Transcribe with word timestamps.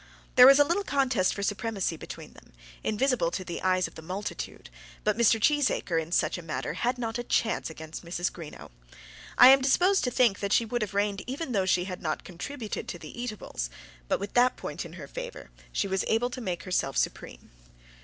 There 0.33 0.47
was 0.47 0.57
a 0.57 0.63
little 0.63 0.83
contest 0.83 1.31
for 1.35 1.43
supremacy 1.43 1.95
between 1.95 2.33
them, 2.33 2.53
invisible 2.83 3.29
to 3.29 3.43
the 3.43 3.61
eyes 3.61 3.87
of 3.87 3.93
the 3.93 4.01
multitude; 4.01 4.71
but 5.03 5.15
Mr. 5.15 5.39
Cheesacre 5.39 6.01
in 6.01 6.11
such 6.11 6.39
a 6.39 6.41
matter 6.41 6.73
had 6.73 6.97
not 6.97 7.19
a 7.19 7.23
chance 7.23 7.69
against 7.69 8.03
Mrs. 8.03 8.31
Greenow. 8.33 8.71
I 9.37 9.49
am 9.49 9.61
disposed 9.61 10.03
to 10.05 10.09
think 10.09 10.39
that 10.39 10.53
she 10.53 10.65
would 10.65 10.81
have 10.81 10.95
reigned 10.95 11.21
even 11.27 11.51
though 11.51 11.67
she 11.67 11.83
had 11.83 12.01
not 12.01 12.23
contributed 12.23 12.87
to 12.87 12.97
the 12.97 13.21
eatables; 13.21 13.69
but 14.07 14.19
with 14.19 14.33
that 14.33 14.57
point 14.57 14.85
in 14.85 14.93
her 14.93 15.07
favour, 15.07 15.51
she 15.71 15.87
was 15.87 16.03
able 16.07 16.31
to 16.31 16.41
make 16.41 16.63
herself 16.63 16.97
supreme. 16.97 17.51